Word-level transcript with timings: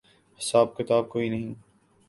حساب 0.39 0.67
کتاب 0.77 1.09
کوئی 1.09 1.29
نہیں۔ 1.29 1.53